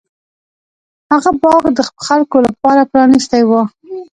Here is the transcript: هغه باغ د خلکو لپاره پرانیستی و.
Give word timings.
هغه 1.11 1.31
باغ 1.41 1.61
د 1.77 1.79
خلکو 2.05 2.37
لپاره 2.47 2.89
پرانیستی 2.91 3.41
و. 3.45 3.51